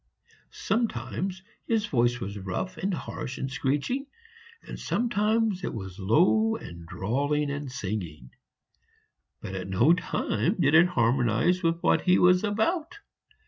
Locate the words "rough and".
2.39-2.91